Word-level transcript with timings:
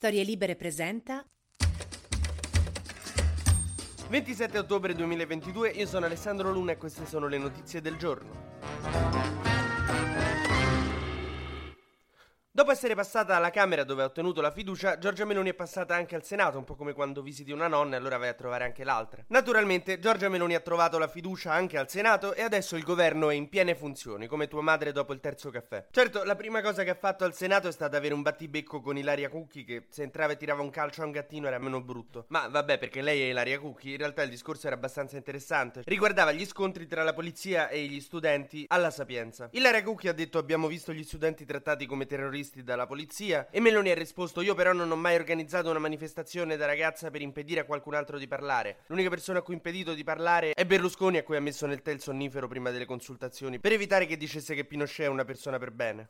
Storie 0.00 0.24
Libere 0.24 0.56
presenta 0.56 1.22
27 4.08 4.56
ottobre 4.56 4.94
2022, 4.94 5.72
io 5.72 5.86
sono 5.86 6.06
Alessandro 6.06 6.50
Luna 6.50 6.72
e 6.72 6.78
queste 6.78 7.04
sono 7.04 7.26
le 7.26 7.36
notizie 7.36 7.82
del 7.82 7.98
giorno. 7.98 8.30
Dopo 12.52 12.72
essere 12.72 12.96
passata 12.96 13.36
alla 13.36 13.50
Camera 13.50 13.84
dove 13.84 14.02
ha 14.02 14.06
ottenuto 14.06 14.40
la 14.40 14.50
fiducia, 14.50 14.98
Giorgia 14.98 15.24
Meloni 15.24 15.50
è 15.50 15.54
passata 15.54 15.94
anche 15.94 16.16
al 16.16 16.24
Senato, 16.24 16.58
un 16.58 16.64
po' 16.64 16.74
come 16.74 16.94
quando 16.94 17.22
visiti 17.22 17.52
una 17.52 17.68
nonna 17.68 17.94
e 17.94 17.98
allora 17.98 18.16
vai 18.16 18.26
a 18.26 18.34
trovare 18.34 18.64
anche 18.64 18.82
l'altra. 18.82 19.22
Naturalmente, 19.28 20.00
Giorgia 20.00 20.28
Meloni 20.28 20.56
ha 20.56 20.60
trovato 20.60 20.98
la 20.98 21.06
fiducia 21.06 21.52
anche 21.52 21.78
al 21.78 21.88
Senato 21.88 22.34
e 22.34 22.42
adesso 22.42 22.74
il 22.74 22.82
governo 22.82 23.30
è 23.30 23.34
in 23.34 23.48
piene 23.48 23.76
funzioni, 23.76 24.26
come 24.26 24.48
tua 24.48 24.62
madre 24.62 24.90
dopo 24.90 25.12
il 25.12 25.20
terzo 25.20 25.50
caffè. 25.50 25.86
Certo, 25.92 26.24
la 26.24 26.34
prima 26.34 26.60
cosa 26.60 26.82
che 26.82 26.90
ha 26.90 26.96
fatto 26.96 27.22
al 27.22 27.34
Senato 27.34 27.68
è 27.68 27.72
stata 27.72 27.96
avere 27.96 28.14
un 28.14 28.22
battibecco 28.22 28.80
con 28.80 28.98
Ilaria 28.98 29.28
Cucchi 29.28 29.62
che 29.62 29.86
se 29.88 30.02
entrava 30.02 30.32
e 30.32 30.36
tirava 30.36 30.60
un 30.60 30.70
calcio 30.70 31.02
a 31.02 31.04
un 31.04 31.12
gattino 31.12 31.46
era 31.46 31.60
meno 31.60 31.80
brutto. 31.80 32.24
Ma 32.30 32.48
vabbè, 32.48 32.78
perché 32.78 33.00
lei 33.00 33.20
è 33.20 33.30
Ilaria 33.30 33.60
Cucchi, 33.60 33.92
in 33.92 33.98
realtà 33.98 34.22
il 34.22 34.30
discorso 34.30 34.66
era 34.66 34.74
abbastanza 34.74 35.16
interessante. 35.16 35.82
Riguardava 35.84 36.32
gli 36.32 36.44
scontri 36.44 36.88
tra 36.88 37.04
la 37.04 37.12
polizia 37.12 37.68
e 37.68 37.84
gli 37.84 38.00
studenti 38.00 38.64
alla 38.66 38.90
Sapienza. 38.90 39.50
Ilaria 39.52 39.84
Cucchi 39.84 40.08
ha 40.08 40.12
detto 40.12 40.38
abbiamo 40.38 40.66
visto 40.66 40.92
gli 40.92 41.04
studenti 41.04 41.44
trattati 41.44 41.86
come 41.86 42.06
terroristi 42.06 42.38
dalla 42.62 42.86
polizia. 42.86 43.48
E 43.50 43.60
Meloni 43.60 43.90
ha 43.90 43.94
risposto: 43.94 44.40
Io 44.40 44.54
però 44.54 44.72
non 44.72 44.90
ho 44.90 44.96
mai 44.96 45.14
organizzato 45.14 45.70
una 45.70 45.78
manifestazione 45.78 46.56
da 46.56 46.66
ragazza 46.66 47.10
per 47.10 47.20
impedire 47.20 47.60
a 47.60 47.64
qualcun 47.64 47.94
altro 47.94 48.18
di 48.18 48.26
parlare. 48.26 48.78
L'unica 48.86 49.08
persona 49.10 49.38
a 49.38 49.42
cui 49.42 49.54
ho 49.54 49.56
impedito 49.56 49.94
di 49.94 50.04
parlare 50.04 50.52
è 50.52 50.64
Berlusconi, 50.64 51.18
a 51.18 51.22
cui 51.22 51.36
ha 51.36 51.40
messo 51.40 51.66
nel 51.66 51.82
tè 51.82 51.92
il 51.92 52.00
sonnifero 52.00 52.48
prima 52.48 52.70
delle 52.70 52.86
consultazioni, 52.86 53.58
per 53.58 53.72
evitare 53.72 54.06
che 54.06 54.16
dicesse 54.16 54.54
che 54.54 54.64
Pinochet 54.64 55.06
è 55.06 55.08
una 55.08 55.24
persona 55.24 55.58
per 55.58 55.70
bene. 55.70 56.08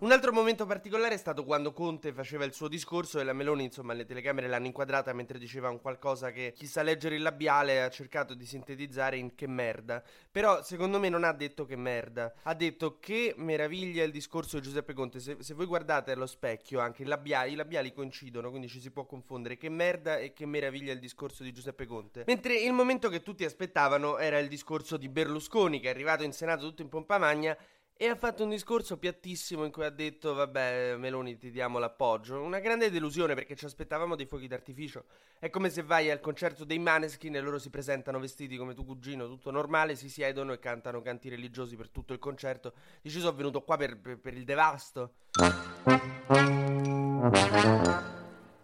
Un 0.00 0.12
altro 0.12 0.32
momento 0.32 0.64
particolare 0.64 1.14
è 1.14 1.18
stato 1.18 1.42
quando 1.42 1.72
Conte 1.72 2.12
faceva 2.12 2.44
il 2.44 2.52
suo 2.52 2.68
discorso 2.68 3.18
e 3.18 3.24
la 3.24 3.32
Meloni, 3.32 3.64
insomma, 3.64 3.94
le 3.94 4.04
telecamere 4.04 4.46
l'hanno 4.46 4.66
inquadrata 4.66 5.12
mentre 5.12 5.40
diceva 5.40 5.70
un 5.70 5.80
qualcosa 5.80 6.30
che 6.30 6.52
chi 6.54 6.68
sa 6.68 6.82
leggere 6.82 7.16
il 7.16 7.22
labiale 7.22 7.82
ha 7.82 7.90
cercato 7.90 8.34
di 8.34 8.46
sintetizzare 8.46 9.16
in 9.16 9.34
che 9.34 9.48
merda. 9.48 10.00
Però 10.30 10.62
secondo 10.62 11.00
me 11.00 11.08
non 11.08 11.24
ha 11.24 11.32
detto 11.32 11.64
che 11.64 11.74
merda, 11.74 12.32
ha 12.44 12.54
detto 12.54 13.00
che 13.00 13.34
meraviglia 13.38 14.04
il 14.04 14.12
discorso 14.12 14.60
di 14.60 14.62
Giuseppe 14.62 14.92
Conte. 14.92 15.18
Se, 15.18 15.38
se 15.40 15.54
voi 15.54 15.66
guardate 15.66 16.12
allo 16.12 16.26
specchio 16.26 16.78
anche 16.78 17.02
i 17.02 17.06
labiali, 17.06 17.54
i 17.54 17.56
labiali 17.56 17.92
coincidono, 17.92 18.50
quindi 18.50 18.68
ci 18.68 18.78
si 18.78 18.92
può 18.92 19.04
confondere 19.04 19.56
che 19.56 19.68
merda 19.68 20.18
e 20.18 20.32
che 20.32 20.46
meraviglia 20.46 20.92
il 20.92 21.00
discorso 21.00 21.42
di 21.42 21.52
Giuseppe 21.52 21.86
Conte. 21.86 22.22
Mentre 22.24 22.54
il 22.54 22.72
momento 22.72 23.08
che 23.08 23.24
tutti 23.24 23.44
aspettavano 23.44 24.18
era 24.18 24.38
il 24.38 24.46
discorso 24.46 24.96
di 24.96 25.08
Berlusconi 25.08 25.80
che 25.80 25.88
è 25.88 25.90
arrivato 25.90 26.22
in 26.22 26.32
Senato 26.32 26.64
tutto 26.66 26.82
in 26.82 26.88
pompa 26.88 27.18
magna 27.18 27.58
e 28.00 28.06
ha 28.06 28.14
fatto 28.14 28.44
un 28.44 28.50
discorso 28.50 28.96
piattissimo 28.96 29.64
in 29.64 29.72
cui 29.72 29.84
ha 29.84 29.90
detto 29.90 30.32
vabbè 30.32 30.94
Meloni 30.96 31.36
ti 31.36 31.50
diamo 31.50 31.80
l'appoggio. 31.80 32.40
Una 32.40 32.60
grande 32.60 32.92
delusione 32.92 33.34
perché 33.34 33.56
ci 33.56 33.64
aspettavamo 33.64 34.14
dei 34.14 34.24
fuochi 34.24 34.46
d'artificio. 34.46 35.06
È 35.40 35.50
come 35.50 35.68
se 35.68 35.82
vai 35.82 36.08
al 36.08 36.20
concerto 36.20 36.64
dei 36.64 36.78
Maneskin 36.78 37.34
e 37.34 37.40
loro 37.40 37.58
si 37.58 37.70
presentano 37.70 38.20
vestiti 38.20 38.56
come 38.56 38.72
tuo 38.72 38.84
cugino, 38.84 39.26
tutto 39.26 39.50
normale, 39.50 39.96
si 39.96 40.08
siedono 40.08 40.52
e 40.52 40.60
cantano 40.60 41.02
canti 41.02 41.28
religiosi 41.28 41.74
per 41.74 41.88
tutto 41.88 42.12
il 42.12 42.20
concerto. 42.20 42.72
Dici 43.02 43.18
sono 43.18 43.34
venuto 43.34 43.62
qua 43.62 43.76
per, 43.76 43.98
per, 43.98 44.16
per 44.20 44.34
il 44.34 44.44
devasto. 44.44 45.14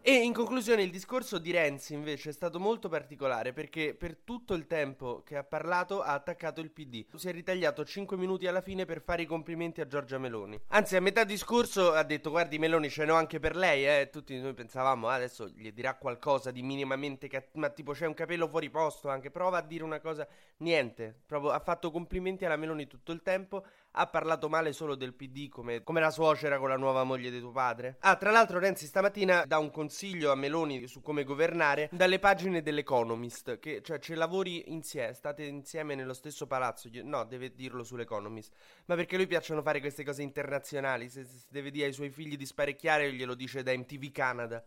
E 0.06 0.16
in 0.16 0.34
conclusione 0.34 0.82
il 0.82 0.90
discorso 0.90 1.38
di 1.38 1.50
Renzi 1.50 1.94
invece 1.94 2.28
è 2.28 2.32
stato 2.34 2.60
molto 2.60 2.90
particolare 2.90 3.54
perché 3.54 3.94
per 3.94 4.18
tutto 4.18 4.52
il 4.52 4.66
tempo 4.66 5.22
che 5.24 5.34
ha 5.34 5.44
parlato 5.44 6.02
ha 6.02 6.12
attaccato 6.12 6.60
il 6.60 6.72
PD. 6.72 7.06
Si 7.14 7.26
è 7.26 7.32
ritagliato 7.32 7.86
5 7.86 8.14
minuti 8.18 8.46
alla 8.46 8.60
fine 8.60 8.84
per 8.84 9.00
fare 9.00 9.22
i 9.22 9.24
complimenti 9.24 9.80
a 9.80 9.86
Giorgia 9.86 10.18
Meloni. 10.18 10.60
Anzi 10.68 10.96
a 10.96 11.00
metà 11.00 11.24
discorso 11.24 11.94
ha 11.94 12.02
detto 12.02 12.28
guardi 12.28 12.58
Meloni 12.58 12.90
ce 12.90 13.06
n'ho 13.06 13.14
anche 13.14 13.38
per 13.38 13.56
lei 13.56 13.86
eh. 13.86 14.10
Tutti 14.12 14.38
noi 14.38 14.52
pensavamo 14.52 15.08
ah, 15.08 15.14
adesso 15.14 15.48
gli 15.48 15.72
dirà 15.72 15.94
qualcosa 15.94 16.50
di 16.50 16.60
minimamente 16.62 17.26
cat- 17.26 17.54
ma 17.54 17.70
tipo 17.70 17.92
c'è 17.92 18.04
un 18.04 18.12
capello 18.12 18.46
fuori 18.46 18.68
posto 18.68 19.08
anche 19.08 19.30
prova 19.30 19.56
a 19.56 19.62
dire 19.62 19.84
una 19.84 20.00
cosa. 20.00 20.28
Niente, 20.58 21.18
proprio 21.24 21.52
ha 21.52 21.60
fatto 21.60 21.90
complimenti 21.90 22.44
alla 22.44 22.56
Meloni 22.56 22.86
tutto 22.86 23.10
il 23.10 23.22
tempo 23.22 23.64
ha 23.96 24.06
parlato 24.06 24.48
male 24.48 24.72
solo 24.72 24.94
del 24.94 25.14
PD 25.14 25.48
come, 25.48 25.82
come, 25.82 26.00
la 26.00 26.10
suocera 26.10 26.58
con 26.58 26.68
la 26.68 26.76
nuova 26.76 27.04
moglie 27.04 27.30
di 27.30 27.40
tuo 27.40 27.52
padre. 27.52 27.96
Ah, 28.00 28.16
tra 28.16 28.30
l'altro 28.30 28.58
Renzi 28.58 28.86
stamattina 28.86 29.44
dà 29.46 29.58
un 29.58 29.70
consiglio 29.70 30.30
a 30.32 30.34
Meloni 30.34 30.86
su 30.86 31.00
come 31.00 31.24
governare 31.24 31.88
dalle 31.92 32.18
pagine 32.18 32.62
dell'Economist, 32.62 33.58
che 33.58 33.82
cioè 33.82 33.98
ce 33.98 34.14
lavori 34.14 34.72
insieme, 34.72 35.12
state 35.12 35.44
insieme 35.44 35.94
nello 35.94 36.14
stesso 36.14 36.46
palazzo. 36.46 36.88
No, 37.02 37.24
deve 37.24 37.54
dirlo 37.54 37.84
sull'Economist. 37.84 38.52
Ma 38.86 38.94
perché 38.94 39.16
lui 39.16 39.26
piacciono 39.26 39.62
fare 39.62 39.80
queste 39.80 40.04
cose 40.04 40.22
internazionali, 40.22 41.08
se, 41.08 41.24
se 41.24 41.46
deve 41.48 41.70
dire 41.70 41.86
ai 41.86 41.92
suoi 41.92 42.10
figli 42.10 42.36
di 42.36 42.46
sparecchiare 42.46 43.12
glielo 43.12 43.34
dice 43.34 43.62
da 43.62 43.72
MTV 43.76 44.10
Canada. 44.10 44.64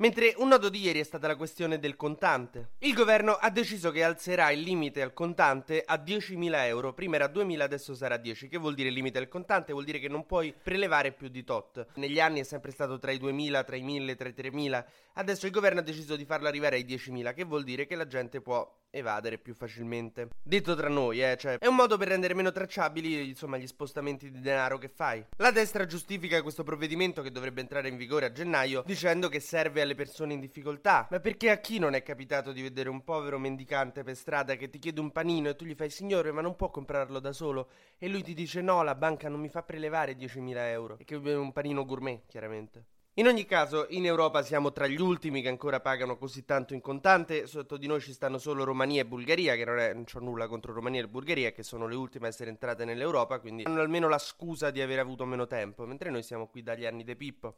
Mentre 0.00 0.32
un 0.36 0.46
nodo 0.46 0.68
di 0.68 0.78
ieri 0.78 1.00
è 1.00 1.02
stata 1.02 1.26
la 1.26 1.34
questione 1.34 1.80
del 1.80 1.96
contante. 1.96 2.74
Il 2.78 2.94
governo 2.94 3.32
ha 3.32 3.50
deciso 3.50 3.90
che 3.90 4.04
alzerà 4.04 4.52
il 4.52 4.60
limite 4.60 5.02
al 5.02 5.12
contante 5.12 5.82
a 5.84 5.96
10.000 5.96 6.66
euro. 6.66 6.92
Prima 6.94 7.16
era 7.16 7.26
2.000, 7.26 7.60
adesso 7.62 7.96
sarà 7.96 8.16
10. 8.16 8.46
Che 8.46 8.58
vuol 8.58 8.74
dire 8.74 8.90
il 8.90 8.94
limite 8.94 9.18
al 9.18 9.26
contante? 9.26 9.72
Vuol 9.72 9.84
dire 9.84 9.98
che 9.98 10.06
non 10.06 10.24
puoi 10.24 10.54
prelevare 10.54 11.10
più 11.10 11.26
di 11.26 11.42
tot. 11.42 11.84
Negli 11.94 12.20
anni 12.20 12.38
è 12.38 12.44
sempre 12.44 12.70
stato 12.70 13.00
tra 13.00 13.10
i 13.10 13.18
2.000, 13.18 13.64
tra 13.64 13.74
i 13.74 13.82
1.000, 13.82 14.14
tra 14.14 14.28
i 14.28 14.34
3.000. 14.36 14.84
Adesso 15.14 15.46
il 15.46 15.52
governo 15.52 15.80
ha 15.80 15.82
deciso 15.82 16.14
di 16.14 16.24
farlo 16.24 16.46
arrivare 16.46 16.76
ai 16.76 16.84
10.000, 16.84 17.34
che 17.34 17.42
vuol 17.42 17.64
dire 17.64 17.84
che 17.84 17.96
la 17.96 18.06
gente 18.06 18.40
può 18.40 18.72
evadere 18.90 19.38
più 19.38 19.54
facilmente. 19.54 20.28
Detto 20.42 20.74
tra 20.74 20.88
noi, 20.88 21.22
eh, 21.22 21.36
cioè, 21.36 21.58
è 21.58 21.66
un 21.66 21.74
modo 21.74 21.96
per 21.96 22.08
rendere 22.08 22.34
meno 22.34 22.50
tracciabili, 22.50 23.28
insomma, 23.28 23.56
gli 23.56 23.66
spostamenti 23.66 24.30
di 24.30 24.40
denaro 24.40 24.78
che 24.78 24.88
fai. 24.88 25.24
La 25.36 25.50
destra 25.50 25.86
giustifica 25.86 26.42
questo 26.42 26.64
provvedimento 26.64 27.22
che 27.22 27.30
dovrebbe 27.30 27.60
entrare 27.60 27.88
in 27.88 27.96
vigore 27.96 28.26
a 28.26 28.32
gennaio 28.32 28.82
dicendo 28.86 29.28
che 29.28 29.40
serve 29.40 29.82
alle 29.82 29.94
persone 29.94 30.32
in 30.32 30.40
difficoltà. 30.40 31.06
Ma 31.10 31.20
perché 31.20 31.50
a 31.50 31.58
chi 31.58 31.78
non 31.78 31.94
è 31.94 32.02
capitato 32.02 32.52
di 32.52 32.62
vedere 32.62 32.88
un 32.88 33.04
povero 33.04 33.38
mendicante 33.38 34.02
per 34.02 34.16
strada 34.16 34.56
che 34.56 34.70
ti 34.70 34.78
chiede 34.78 35.00
un 35.00 35.12
panino 35.12 35.48
e 35.48 35.56
tu 35.56 35.64
gli 35.64 35.74
fai 35.74 35.90
signore, 35.90 36.32
ma 36.32 36.40
non 36.40 36.56
può 36.56 36.70
comprarlo 36.70 37.18
da 37.18 37.32
solo? 37.32 37.68
E 37.98 38.08
lui 38.08 38.22
ti 38.22 38.34
dice 38.34 38.62
no, 38.62 38.82
la 38.82 38.94
banca 38.94 39.28
non 39.28 39.40
mi 39.40 39.48
fa 39.48 39.62
prelevare 39.62 40.16
10.000 40.16 40.56
euro. 40.70 40.96
E 40.98 41.04
che 41.04 41.14
è 41.14 41.36
un 41.36 41.52
panino 41.52 41.84
gourmet, 41.84 42.22
chiaramente. 42.26 42.84
In 43.18 43.26
ogni 43.26 43.46
caso, 43.46 43.86
in 43.88 44.06
Europa 44.06 44.42
siamo 44.42 44.70
tra 44.70 44.86
gli 44.86 45.00
ultimi 45.00 45.42
che 45.42 45.48
ancora 45.48 45.80
pagano 45.80 46.16
così 46.16 46.44
tanto 46.44 46.72
in 46.72 46.80
contante. 46.80 47.48
Sotto 47.48 47.76
di 47.76 47.88
noi 47.88 48.00
ci 48.00 48.12
stanno 48.12 48.38
solo 48.38 48.62
Romania 48.62 49.00
e 49.00 49.06
Bulgaria, 49.06 49.56
che 49.56 49.64
non, 49.64 49.76
è, 49.80 49.92
non 49.92 50.04
c'ho 50.04 50.20
nulla 50.20 50.46
contro 50.46 50.72
Romania 50.72 51.02
e 51.02 51.08
Bulgaria, 51.08 51.50
che 51.50 51.64
sono 51.64 51.88
le 51.88 51.96
ultime 51.96 52.26
a 52.26 52.28
essere 52.28 52.50
entrate 52.50 52.84
nell'Europa, 52.84 53.40
quindi 53.40 53.64
hanno 53.64 53.80
almeno 53.80 54.08
la 54.08 54.18
scusa 54.18 54.70
di 54.70 54.80
aver 54.80 55.00
avuto 55.00 55.24
meno 55.24 55.48
tempo, 55.48 55.84
mentre 55.84 56.10
noi 56.10 56.22
siamo 56.22 56.46
qui 56.46 56.62
dagli 56.62 56.86
anni 56.86 57.02
de 57.02 57.16
Pippo. 57.16 57.56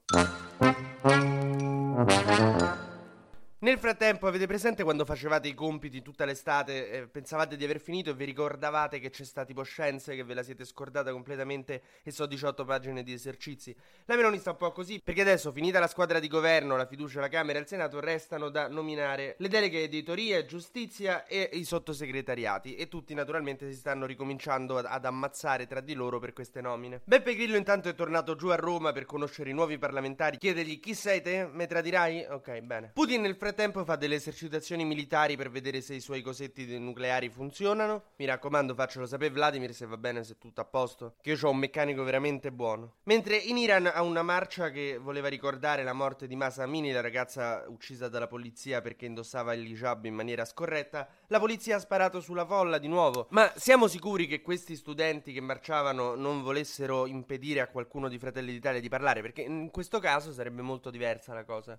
Nel 3.70 3.78
frattempo, 3.78 4.26
avete 4.26 4.48
presente 4.48 4.82
quando 4.82 5.04
facevate 5.04 5.46
i 5.46 5.54
compiti 5.54 6.02
tutta 6.02 6.24
l'estate, 6.24 6.90
eh, 6.90 7.06
pensavate 7.06 7.56
di 7.56 7.62
aver 7.62 7.78
finito 7.78 8.10
e 8.10 8.14
vi 8.14 8.24
ricordavate 8.24 8.98
che 8.98 9.10
c'è 9.10 9.22
sta 9.22 9.44
tipo 9.44 9.62
scienze, 9.62 10.16
che 10.16 10.24
ve 10.24 10.34
la 10.34 10.42
siete 10.42 10.64
scordata 10.64 11.12
completamente 11.12 11.80
e 12.02 12.10
so 12.10 12.26
18 12.26 12.64
pagine 12.64 13.04
di 13.04 13.12
esercizi? 13.12 13.72
La 14.06 14.16
Meloni 14.16 14.38
sta 14.38 14.50
un 14.50 14.56
po' 14.56 14.72
così, 14.72 15.00
perché 15.00 15.20
adesso, 15.20 15.52
finita 15.52 15.78
la 15.78 15.86
squadra 15.86 16.18
di 16.18 16.26
governo, 16.26 16.76
la 16.76 16.84
fiducia 16.84 17.18
alla 17.18 17.28
Camera 17.28 17.58
e 17.58 17.60
al 17.60 17.68
Senato, 17.68 18.00
restano 18.00 18.48
da 18.48 18.66
nominare 18.66 19.36
le 19.38 19.46
deleghe 19.46 19.84
editoria, 19.84 20.44
giustizia 20.44 21.24
e 21.26 21.50
i 21.52 21.62
sottosegretariati. 21.62 22.74
E 22.74 22.88
tutti 22.88 23.14
naturalmente 23.14 23.70
si 23.70 23.76
stanno 23.76 24.04
ricominciando 24.04 24.78
ad, 24.78 24.86
ad 24.86 25.04
ammazzare 25.04 25.68
tra 25.68 25.80
di 25.80 25.94
loro 25.94 26.18
per 26.18 26.32
queste 26.32 26.60
nomine. 26.60 27.02
Beppe 27.04 27.36
Grillo 27.36 27.56
intanto 27.56 27.88
è 27.88 27.94
tornato 27.94 28.34
giù 28.34 28.48
a 28.48 28.56
Roma 28.56 28.90
per 28.90 29.04
conoscere 29.04 29.50
i 29.50 29.54
nuovi 29.54 29.78
parlamentari, 29.78 30.38
chiedergli 30.38 30.80
chi 30.80 30.92
sei 30.92 31.22
te? 31.22 31.48
Me 31.48 31.68
tradirai? 31.68 32.26
Ok, 32.28 32.58
bene. 32.62 32.90
Putin 32.92 33.20
nel 33.20 33.36
frattempo 33.36 33.58
frattempo 33.60 33.84
fa 33.84 33.96
delle 33.96 34.14
esercitazioni 34.14 34.86
militari 34.86 35.36
per 35.36 35.50
vedere 35.50 35.82
se 35.82 35.92
i 35.92 36.00
suoi 36.00 36.22
cosetti 36.22 36.78
nucleari 36.78 37.28
funzionano. 37.28 38.04
Mi 38.16 38.24
raccomando, 38.24 38.74
faccelo 38.74 39.04
sapere 39.04 39.34
Vladimir 39.34 39.74
se 39.74 39.84
va 39.84 39.98
bene, 39.98 40.24
se 40.24 40.32
è 40.32 40.38
tutto 40.38 40.62
a 40.62 40.64
posto. 40.64 41.16
Che 41.20 41.32
io 41.32 41.38
ho 41.42 41.50
un 41.50 41.58
meccanico 41.58 42.02
veramente 42.02 42.52
buono. 42.52 42.94
Mentre 43.02 43.36
in 43.36 43.58
Iran 43.58 43.84
ha 43.92 44.00
una 44.00 44.22
marcia 44.22 44.70
che 44.70 44.96
voleva 44.96 45.28
ricordare 45.28 45.82
la 45.82 45.92
morte 45.92 46.26
di 46.26 46.36
Masa 46.36 46.62
Amini, 46.62 46.90
la 46.90 47.02
ragazza 47.02 47.66
uccisa 47.68 48.08
dalla 48.08 48.28
polizia 48.28 48.80
perché 48.80 49.04
indossava 49.04 49.52
il 49.52 49.66
hijab 49.66 50.06
in 50.06 50.14
maniera 50.14 50.46
scorretta, 50.46 51.06
la 51.26 51.38
polizia 51.38 51.76
ha 51.76 51.80
sparato 51.80 52.22
sulla 52.22 52.46
folla 52.46 52.78
di 52.78 52.88
nuovo. 52.88 53.26
Ma 53.28 53.52
siamo 53.56 53.88
sicuri 53.88 54.26
che 54.26 54.40
questi 54.40 54.74
studenti 54.74 55.34
che 55.34 55.42
marciavano 55.42 56.14
non 56.14 56.40
volessero 56.40 57.04
impedire 57.04 57.60
a 57.60 57.68
qualcuno 57.68 58.08
di 58.08 58.18
Fratelli 58.18 58.52
d'Italia 58.52 58.80
di 58.80 58.88
parlare? 58.88 59.20
Perché 59.20 59.42
in 59.42 59.70
questo 59.70 59.98
caso 59.98 60.32
sarebbe 60.32 60.62
molto 60.62 60.88
diversa 60.88 61.34
la 61.34 61.44
cosa. 61.44 61.78